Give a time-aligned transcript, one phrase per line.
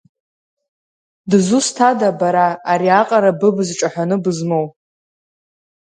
[1.29, 4.65] Дызусҭада, бара, ари аҟара быбз ҿаҳәаны бызмоу?